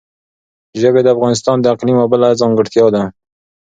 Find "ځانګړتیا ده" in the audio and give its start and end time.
2.41-3.03